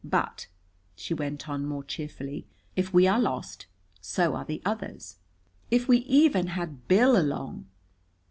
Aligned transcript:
But," 0.03 0.47
she 0.95 1.13
went 1.13 1.47
on, 1.47 1.63
more 1.63 1.83
cheerfully, 1.83 2.47
"if 2.75 2.91
we 2.91 3.05
are 3.07 3.19
lost, 3.19 3.67
so 4.01 4.33
are 4.35 4.43
the 4.45 4.59
others." 4.65 5.17
"If 5.69 5.87
we 5.87 5.97
even 5.99 6.47
had 6.47 6.87
Bill 6.87 7.15
along!" 7.15 7.67